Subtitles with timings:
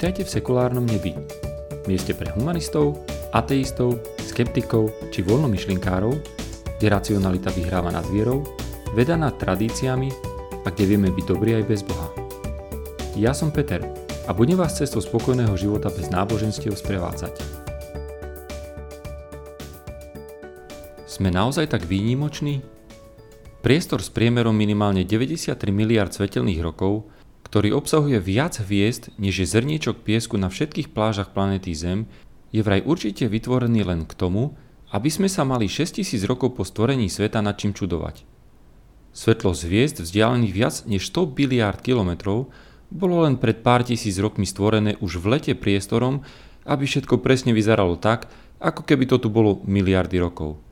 [0.00, 1.12] Vitajte v sekulárnom nebi.
[1.84, 3.04] Mieste pre humanistov,
[3.36, 6.16] ateistov, skeptikov či voľnomyšlinkárov,
[6.80, 8.40] kde racionalita vyhráva nad vierou,
[8.96, 10.08] veda nad tradíciami
[10.64, 12.08] a kde vieme byť dobrí aj bez Boha.
[13.12, 13.84] Ja som Peter
[14.24, 17.36] a budem vás cestou spokojného života bez náboženstiev sprevádzať.
[21.04, 22.64] Sme naozaj tak výnimoční?
[23.60, 27.19] Priestor s priemerom minimálne 93 miliard svetelných rokov
[27.50, 32.06] ktorý obsahuje viac hviezd, než je zrniečok piesku na všetkých plážach planety Zem,
[32.54, 34.54] je vraj určite vytvorený len k tomu,
[34.94, 38.22] aby sme sa mali 6000 rokov po stvorení sveta nad čím čudovať.
[39.10, 42.54] Svetlo z hviezd vzdialených viac než 100 biliárd kilometrov
[42.90, 46.22] bolo len pred pár tisíc rokmi stvorené už v lete priestorom,
[46.70, 48.30] aby všetko presne vyzeralo tak,
[48.62, 50.62] ako keby to tu bolo miliardy rokov.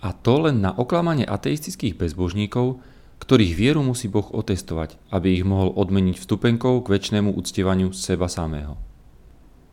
[0.00, 2.80] A to len na oklamanie ateistických bezbožníkov,
[3.24, 8.76] ktorých vieru musí Boh otestovať, aby ich mohol odmeniť vstupenkou k väčšnému uctievaniu seba samého.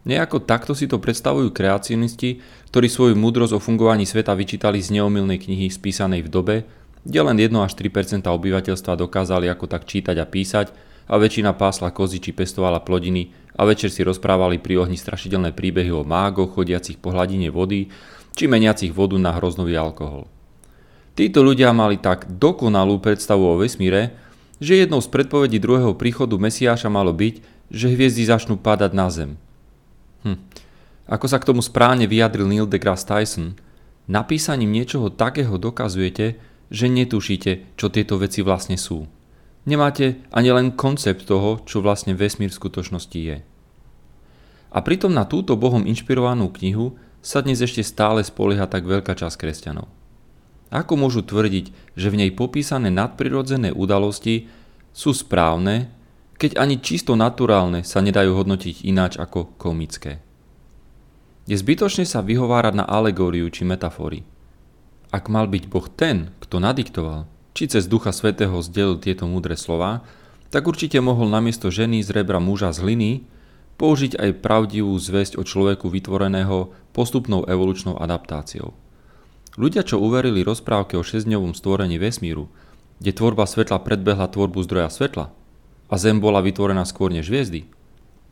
[0.07, 2.39] Nejako takto si to predstavujú kreacionisti,
[2.71, 6.55] ktorí svoju múdrosť o fungovaní sveta vyčítali z neomilnej knihy spísanej v dobe,
[7.03, 10.73] kde len 1 až 3% obyvateľstva dokázali ako tak čítať a písať
[11.11, 15.91] a väčšina pásla kozy či pestovala plodiny a večer si rozprávali pri ohni strašidelné príbehy
[15.91, 17.91] o mágoch chodiacich po hladine vody
[18.31, 20.40] či meniacich vodu na hroznový alkohol.
[21.11, 24.15] Títo ľudia mali tak dokonalú predstavu o vesmíre,
[24.61, 29.31] že jednou z predpovedí druhého príchodu Mesiáša malo byť, že hviezdy začnú padať na Zem.
[30.23, 30.39] Hm.
[31.11, 33.59] Ako sa k tomu správne vyjadril Neil deGrasse Tyson,
[34.07, 36.39] napísaním niečoho takého dokazujete,
[36.71, 39.09] že netušíte, čo tieto veci vlastne sú.
[39.67, 43.37] Nemáte ani len koncept toho, čo vlastne vesmír v skutočnosti je.
[44.71, 49.35] A pritom na túto Bohom inšpirovanú knihu sa dnes ešte stále spolieha tak veľká časť
[49.35, 50.00] kresťanov.
[50.71, 54.47] Ako môžu tvrdiť, že v nej popísané nadprirodzené udalosti
[54.95, 55.91] sú správne,
[56.39, 60.23] keď ani čisto naturálne sa nedajú hodnotiť ináč ako komické?
[61.45, 64.23] Je zbytočne sa vyhovárať na alegóriu či metafory.
[65.11, 70.07] Ak mal byť Boh ten, kto nadiktoval, či cez Ducha Svetého zdelil tieto múdre slova,
[70.51, 73.11] tak určite mohol namiesto ženy z rebra muža z hliny
[73.75, 78.80] použiť aj pravdivú zväzť o človeku vytvoreného postupnou evolučnou adaptáciou.
[79.59, 82.47] Ľudia, čo uverili rozprávke o šesťdňovom stvorení vesmíru,
[83.03, 85.33] kde tvorba svetla predbehla tvorbu zdroja svetla
[85.91, 87.67] a Zem bola vytvorená skôr než hviezdy,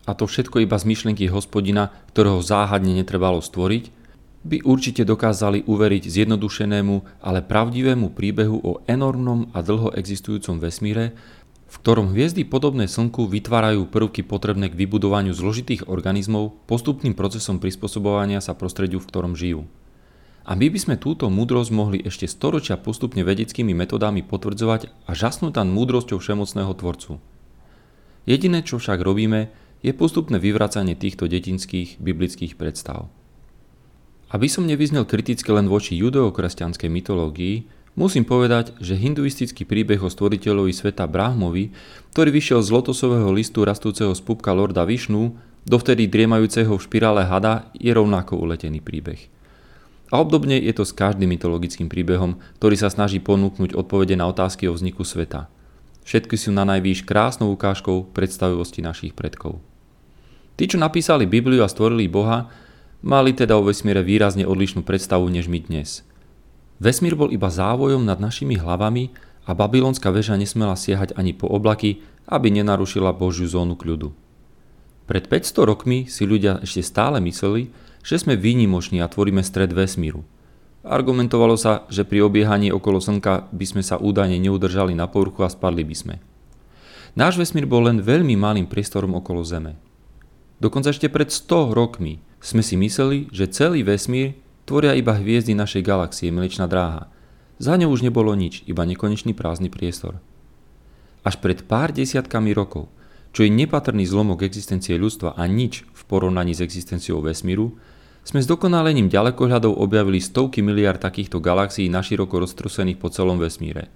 [0.08, 3.91] a to všetko iba z myšlienky hospodina, ktorého záhadne netrebalo stvoriť,
[4.41, 11.12] by určite dokázali uveriť zjednodušenému, ale pravdivému príbehu o enormnom a dlho existujúcom vesmíre,
[11.69, 18.41] v ktorom hviezdy podobné Slnku vytvárajú prvky potrebné k vybudovaniu zložitých organizmov postupným procesom prispôsobovania
[18.41, 19.69] sa prostrediu, v ktorom žijú.
[20.49, 25.61] A my by sme túto múdrosť mohli ešte storočia postupne vedeckými metodami potvrdzovať a žasnúť
[25.61, 27.21] tam múdrosťou všemocného Tvorcu.
[28.25, 29.53] Jediné, čo však robíme,
[29.85, 33.13] je postupné vyvracanie týchto detinských biblických predstav.
[34.33, 40.73] Aby som nevyznel kriticky len voči judeokresťanskej mytológii, musím povedať, že hinduistický príbeh o stvoriteľovi
[40.73, 41.69] sveta Brahmovi,
[42.17, 45.37] ktorý vyšiel z lotosového listu rastúceho z pupka Lorda Višnu,
[45.69, 49.29] dovtedy driemajúceho v špirále hada, je rovnako uletený príbeh–
[50.09, 54.66] a obdobne je to s každým mytologickým príbehom, ktorý sa snaží ponúknuť odpovede na otázky
[54.66, 55.50] o vzniku sveta.
[56.06, 59.62] Všetky sú na najvýš krásnou ukážkou predstavivosti našich predkov.
[60.58, 62.50] Tí, čo napísali Bibliu a stvorili Boha,
[63.06, 66.03] mali teda o vesmíre výrazne odlišnú predstavu než my dnes.
[66.81, 69.14] Vesmír bol iba závojom nad našimi hlavami
[69.46, 74.12] a babylonská väža nesmela siahať ani po oblaky, aby nenarušila Božiu zónu kľudu.
[75.09, 80.23] Pred 500 rokmi si ľudia ešte stále mysleli, že sme výnimoční a tvoríme stred vesmíru.
[80.83, 85.51] Argumentovalo sa, že pri obiehaní okolo Slnka by sme sa údajne neudržali na povrchu a
[85.51, 86.15] spadli by sme.
[87.19, 89.75] Náš vesmír bol len veľmi malým priestorom okolo Zeme.
[90.63, 95.84] Dokonca ešte pred 100 rokmi sme si mysleli, že celý vesmír tvoria iba hviezdy našej
[95.84, 97.11] galaxie Mliečna dráha.
[97.59, 100.23] Za ňou už nebolo nič, iba nekonečný prázdny priestor.
[101.28, 102.87] Až pred pár desiatkami rokov,
[103.29, 107.78] čo je nepatrný zlomok existencie ľudstva a nič v porovnaní s existenciou vesmíru,
[108.26, 113.90] sme s dokonalením ďalekohľadov objavili stovky miliard takýchto galaxií naširoko roztrusených po celom vesmíre.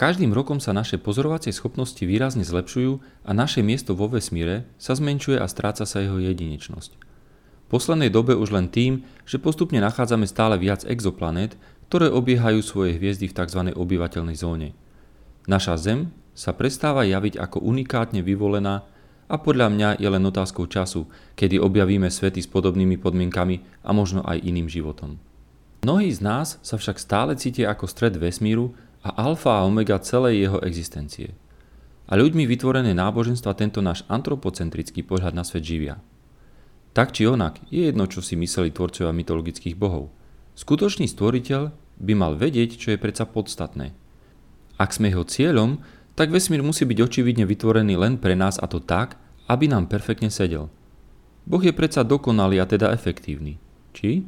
[0.00, 2.92] Každým rokom sa naše pozorovacie schopnosti výrazne zlepšujú
[3.28, 6.96] a naše miesto vo vesmíre sa zmenšuje a stráca sa jeho jedinečnosť.
[6.96, 11.54] V poslednej dobe už len tým, že postupne nachádzame stále viac exoplanét,
[11.92, 13.60] ktoré obiehajú svoje hviezdy v tzv.
[13.76, 14.72] obyvateľnej zóne.
[15.44, 18.88] Naša Zem sa prestáva javiť ako unikátne vyvolená
[19.28, 21.04] a podľa mňa je len otázkou času,
[21.36, 25.20] kedy objavíme svety s podobnými podmienkami a možno aj iným životom.
[25.84, 28.72] Mnohí z nás sa však stále cítia ako stred vesmíru
[29.04, 31.36] a alfa a omega celej jeho existencie.
[32.10, 36.02] a ľuďmi vytvorené náboženstva tento náš antropocentrický pohľad na svet živia.
[36.90, 40.10] Tak či onak, je jedno, čo si mysleli tvorcovia mytologických bohov.
[40.58, 41.70] Skutočný stvoriteľ
[42.02, 43.94] by mal vedieť, čo je predsa podstatné.
[44.74, 45.78] Ak sme jeho cieľom,
[46.14, 49.20] tak vesmír musí byť očividne vytvorený len pre nás a to tak,
[49.50, 50.70] aby nám perfektne sedel.
[51.48, 53.58] Boh je predsa dokonalý a teda efektívny.
[53.90, 54.22] Či?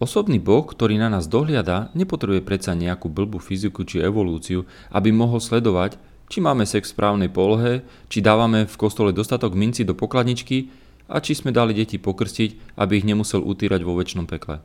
[0.00, 5.44] Osobný Boh, ktorý na nás dohliada, nepotrebuje predsa nejakú blbú fyziku či evolúciu, aby mohol
[5.44, 6.00] sledovať,
[6.30, 10.70] či máme sex v správnej polohe, či dávame v kostole dostatok minci do pokladničky
[11.10, 14.62] a či sme dali deti pokrstiť, aby ich nemusel utírať vo väčšnom pekle.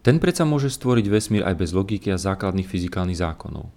[0.00, 3.68] Ten predsa môže stvoriť vesmír aj bez logiky a základných fyzikálnych zákonov.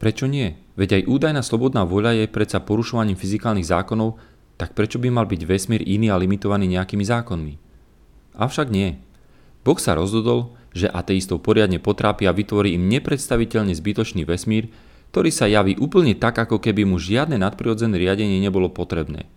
[0.00, 0.56] Prečo nie?
[0.80, 4.16] Veď aj údajná slobodná voľa je predsa porušovaním fyzikálnych zákonov,
[4.56, 7.54] tak prečo by mal byť vesmír iný a limitovaný nejakými zákonmi?
[8.40, 8.96] Avšak nie.
[9.60, 14.72] Boh sa rozhodol, že ateistov poriadne potrápi a vytvorí im nepredstaviteľne zbytočný vesmír,
[15.12, 19.28] ktorý sa javí úplne tak, ako keby mu žiadne nadprirodzené riadenie nebolo potrebné.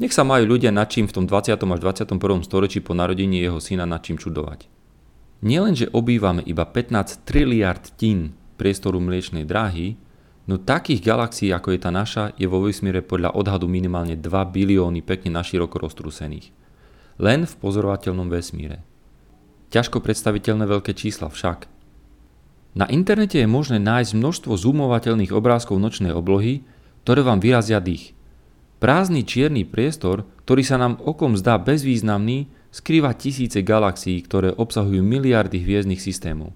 [0.00, 1.54] Nech sa majú ľudia nad čím v tom 20.
[1.54, 2.18] až 21.
[2.42, 4.66] storočí po narodení jeho syna nad čím čudovať.
[5.44, 9.96] Nielen, že obývame iba 15 triliard tín priestoru mliečnej dráhy,
[10.44, 15.00] no takých galaxií, ako je tá naša, je vo vesmíre podľa odhadu minimálne 2 bilióny
[15.00, 16.52] pekne naširoko roztrúsených.
[17.16, 18.84] Len v pozorovateľnom vesmíre.
[19.72, 21.64] Ťažko predstaviteľné veľké čísla však.
[22.76, 26.62] Na internete je možné nájsť množstvo zoomovateľných obrázkov nočnej oblohy,
[27.02, 28.12] ktoré vám vyrazia dých.
[28.78, 35.58] Prázdny čierny priestor, ktorý sa nám okom zdá bezvýznamný, skrýva tisíce galaxií, ktoré obsahujú miliardy
[35.60, 36.54] hviezdnych systémov.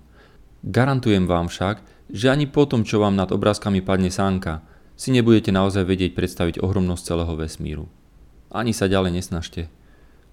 [0.65, 1.83] Garantujem vám však,
[2.14, 4.62] že ani po tom, čo vám nad obrázkami padne sánka,
[4.94, 7.90] si nebudete naozaj vedieť predstaviť ohromnosť celého vesmíru.
[8.55, 9.66] Ani sa ďalej nesnažte.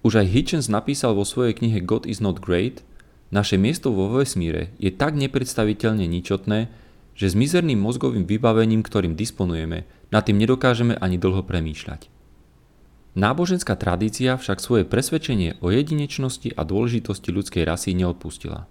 [0.06, 2.86] Už aj Hitchens napísal vo svojej knihe God is not great,
[3.34, 6.70] naše miesto vo vesmíre je tak nepredstaviteľne ničotné,
[7.18, 12.06] že s mizerným mozgovým vybavením, ktorým disponujeme, nad tým nedokážeme ani dlho premýšľať.
[13.12, 18.70] Náboženská tradícia však svoje presvedčenie o jedinečnosti a dôležitosti ľudskej rasy neodpustila.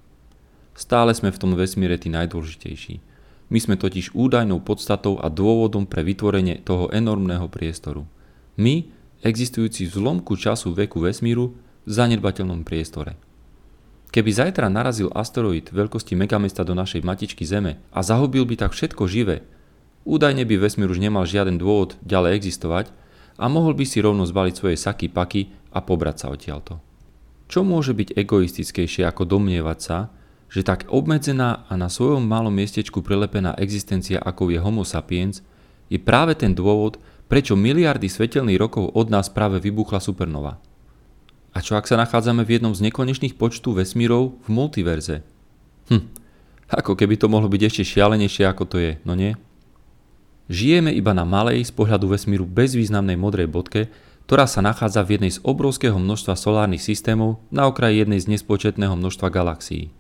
[0.82, 3.06] Stále sme v tom vesmíre tí najdôležitejší.
[3.54, 8.10] My sme totiž údajnou podstatou a dôvodom pre vytvorenie toho enormného priestoru.
[8.58, 8.90] My,
[9.22, 11.54] existujúci v zlomku času veku vesmíru
[11.86, 13.14] v zanedbateľnom priestore.
[14.10, 19.06] Keby zajtra narazil asteroid veľkosti megamesta do našej matičky Zeme a zahubil by tak všetko
[19.06, 19.46] živé,
[20.02, 22.90] údajne by vesmír už nemal žiaden dôvod ďalej existovať
[23.38, 26.82] a mohol by si rovno zbaliť svoje saky paky a pobrať sa odtiaľto.
[27.48, 29.98] Čo môže byť egoistickejšie ako domnievať sa,
[30.52, 35.40] že tak obmedzená a na svojom malom miestečku prelepená existencia ako je Homo sapiens
[35.88, 37.00] je práve ten dôvod,
[37.32, 40.60] prečo miliardy svetelných rokov od nás práve vybuchla supernova.
[41.56, 45.24] A čo ak sa nachádzame v jednom z nekonečných počtu vesmírov v multiverze?
[45.88, 46.12] Hm,
[46.68, 49.40] ako keby to mohlo byť ešte šialenejšie ako to je, no nie?
[50.52, 53.88] Žijeme iba na malej z pohľadu vesmíru bezvýznamnej modrej bodke,
[54.28, 58.96] ktorá sa nachádza v jednej z obrovského množstva solárnych systémov na okraji jednej z nespočetného
[59.00, 59.92] množstva galaxií.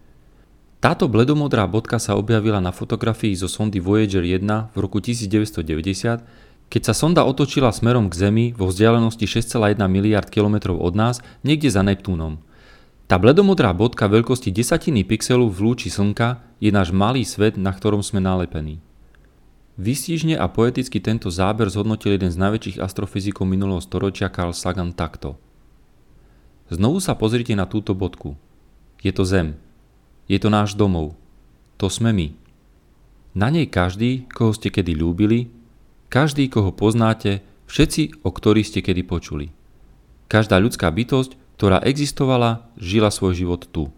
[0.82, 6.88] Táto bledomodrá bodka sa objavila na fotografii zo sondy Voyager 1 v roku 1990 keď
[6.88, 11.84] sa sonda otočila smerom k Zemi vo vzdialenosti 6,1 miliard km od nás, niekde za
[11.84, 12.40] Neptúnom.
[13.12, 18.00] Tá bledomodrá bodka veľkosti desatiny pixelu v lúči Slnka je náš malý svet, na ktorom
[18.00, 18.80] sme nalepení.
[19.76, 25.36] Vystížne a poeticky tento záber zhodnotil jeden z najväčších astrofyzikov minulého storočia Carl Sagan takto.
[26.72, 28.40] Znovu sa pozrite na túto bodku.
[29.04, 29.60] Je to Zem.
[30.32, 31.20] Je to náš domov.
[31.76, 32.32] To sme my.
[33.36, 35.52] Na nej každý, koho ste kedy ľúbili,
[36.08, 39.52] každý, koho poznáte, všetci, o ktorých ste kedy počuli.
[40.32, 43.92] Každá ľudská bytosť, ktorá existovala, žila svoj život tu.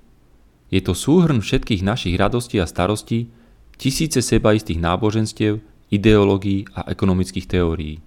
[0.73, 3.29] Je to súhrn všetkých našich radostí a starostí,
[3.77, 5.61] tisíce sebaistých náboženstiev,
[5.93, 8.01] ideológií a ekonomických teórií.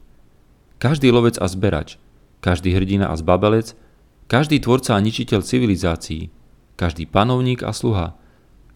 [0.83, 1.95] Každý lovec a zberač,
[2.43, 3.79] každý hrdina a zbabelec,
[4.27, 6.35] každý tvorca a ničiteľ civilizácií,
[6.77, 8.15] každý panovník a sluha,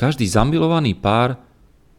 [0.01, 1.37] každý zamilovaný pár,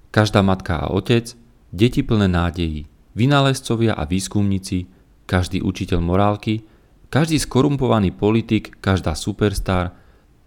[0.10, 1.38] každá matka a otec,
[1.72, 4.88] deti plné nádejí vynálezcovia a výskumníci,
[5.29, 6.65] každý učiteľ morálky,
[7.12, 9.96] každý skorumpovaný politik, každá superstar,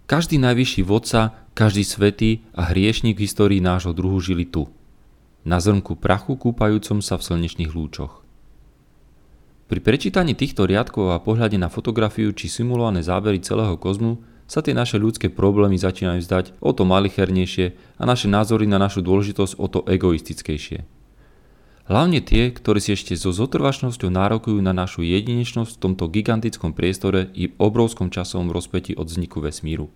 [0.05, 4.69] každý najvyšší vodca, každý svetý a hriešnik v histórii nášho druhu žili tu,
[5.45, 8.25] na zrnku prachu kúpajúcom sa v slnečných lúčoch.
[9.65, 14.77] Pri prečítaní týchto riadkov a pohľade na fotografiu či simulované zábery celého kozmu sa tie
[14.77, 19.65] naše ľudské problémy začínajú zdať o to malichernejšie a naše názory na našu dôležitosť o
[19.65, 20.85] to egoistickejšie.
[21.85, 27.29] Hlavne tie, ktorí si ešte so zotrvačnosťou nárokujú na našu jedinečnosť v tomto gigantickom priestore
[27.37, 29.93] i obrovskom časovom rozpeti od vzniku vesmíru.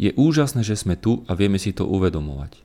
[0.00, 2.64] Je úžasné, že sme tu a vieme si to uvedomovať.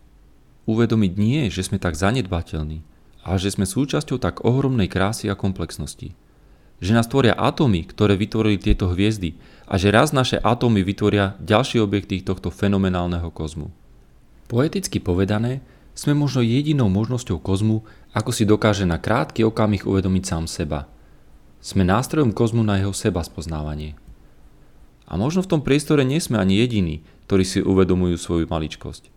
[0.64, 2.84] Uvedomiť nie, že sme tak zanedbateľní,
[3.28, 6.16] ale že sme súčasťou tak ohromnej krásy a komplexnosti.
[6.82, 9.38] Že nás tvoria atómy, ktoré vytvorili tieto hviezdy
[9.70, 13.70] a že raz naše atómy vytvoria ďalšie objekty tohto fenomenálneho kozmu.
[14.50, 15.62] Poeticky povedané,
[15.96, 20.90] sme možno jedinou možnosťou kozmu, ako si dokáže na krátky okamih uvedomiť sám seba.
[21.62, 23.94] Sme nástrojom kozmu na jeho seba spoznávanie.
[25.06, 29.12] A možno v tom priestore nie sme ani jediní, ktorí si uvedomujú svoju maličkosť.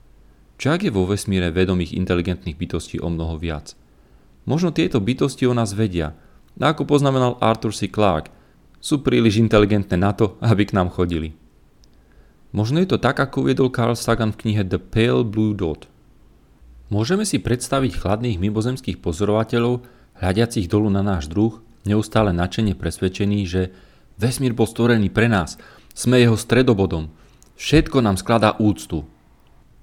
[0.58, 3.74] Čo ak je vo vesmíre vedomých inteligentných bytostí o mnoho viac?
[4.44, 6.14] Možno tieto bytosti o nás vedia,
[6.60, 7.90] ako poznamenal Arthur C.
[7.90, 8.30] Clarke,
[8.78, 11.32] sú príliš inteligentné na to, aby k nám chodili.
[12.54, 15.90] Možno je to tak, ako uviedol Carl Sagan v knihe The Pale Blue Dot.
[16.92, 19.82] Môžeme si predstaviť chladných mimozemských pozorovateľov,
[20.20, 23.74] hľadiacich dolu na náš druh, neustále načene presvedčení, že
[24.20, 25.58] vesmír bol stvorený pre nás,
[25.96, 27.10] sme jeho stredobodom,
[27.58, 29.02] všetko nám skladá úctu.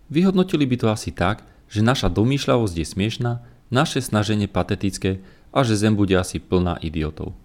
[0.08, 3.32] Vyhodnotili by to asi tak, že naša domýšľavosť je smiešná
[3.72, 7.36] naše snaženie patetické a že Zem bude asi plná idiotov.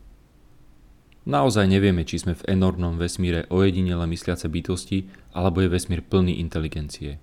[1.26, 7.18] Naozaj nevieme, či sme v enormnom vesmíre ojedinele mysliace bytosti, alebo je vesmír plný inteligencie.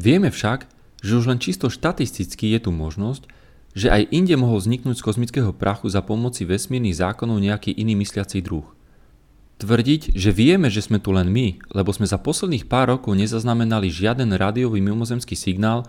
[0.00, 0.64] Vieme však,
[1.04, 3.28] že už len čisto štatisticky je tu možnosť,
[3.76, 8.40] že aj inde mohol vzniknúť z kozmického prachu za pomoci vesmírnych zákonov nejaký iný mysliaci
[8.40, 8.64] druh.
[9.60, 13.92] Tvrdiť, že vieme, že sme tu len my, lebo sme za posledných pár rokov nezaznamenali
[13.92, 15.84] žiaden rádiový mimozemský signál,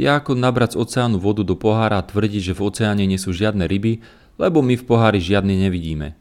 [0.00, 3.36] je ako nabrať z oceánu vodu do pohára a tvrdiť, že v oceáne nie sú
[3.36, 4.00] žiadne ryby,
[4.40, 6.16] lebo my v pohári žiadne nevidíme.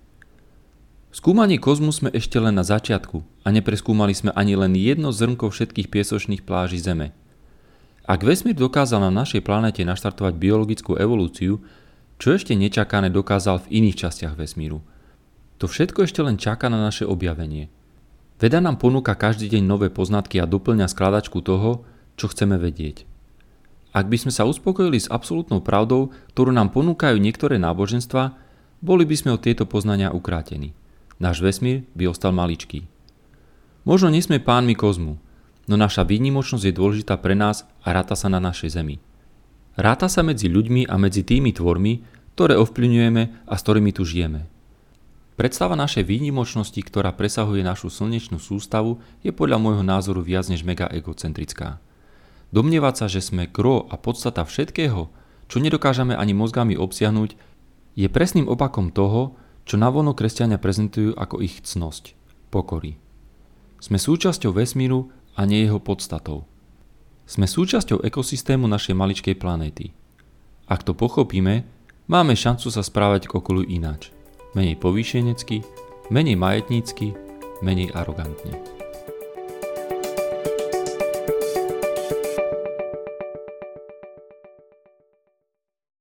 [1.16, 5.90] Skúmanie kozmu sme ešte len na začiatku a nepreskúmali sme ani len jedno zrnko všetkých
[5.90, 7.16] piesočných pláží Zeme.
[8.06, 11.64] Ak vesmír dokázal na našej planete naštartovať biologickú evolúciu,
[12.22, 14.86] čo ešte nečakané dokázal v iných častiach vesmíru.
[15.58, 17.72] To všetko ešte len čaká na naše objavenie.
[18.38, 21.88] Veda nám ponúka každý deň nové poznatky a doplňa skladačku toho,
[22.20, 23.09] čo chceme vedieť.
[23.90, 28.38] Ak by sme sa uspokojili s absolútnou pravdou, ktorú nám ponúkajú niektoré náboženstva,
[28.80, 30.78] boli by sme od tieto poznania ukrátení.
[31.18, 32.86] Náš vesmír by ostal maličký.
[33.84, 35.18] Možno nie sme pánmi kozmu,
[35.66, 39.02] no naša výnimočnosť je dôležitá pre nás a ráta sa na našej Zemi.
[39.74, 42.06] Ráta sa medzi ľuďmi a medzi tými tvormi,
[42.38, 44.48] ktoré ovplyvňujeme a s ktorými tu žijeme.
[45.40, 50.88] Predstava našej výnimočnosti, ktorá presahuje našu slnečnú sústavu, je podľa môjho názoru viac než mega
[50.92, 51.80] egocentrická.
[52.50, 55.10] Domnievať sa, že sme gro a podstata všetkého,
[55.50, 57.38] čo nedokážeme ani mozgami obsiahnuť,
[57.94, 59.38] je presným opakom toho,
[59.70, 62.18] čo navono kresťania prezentujú ako ich cnosť,
[62.50, 62.98] pokory.
[63.78, 66.50] Sme súčasťou vesmíru a nie jeho podstatou.
[67.30, 69.94] Sme súčasťou ekosystému našej maličkej planéty.
[70.66, 71.66] Ak to pochopíme,
[72.10, 74.10] máme šancu sa správať k okolu ináč.
[74.58, 75.62] Menej povýšenecky,
[76.10, 77.14] menej majetnícky,
[77.62, 78.79] menej arogantne.